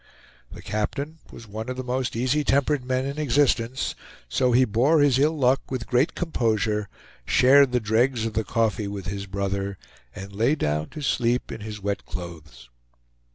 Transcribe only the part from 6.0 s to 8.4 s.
composure, shared the dregs of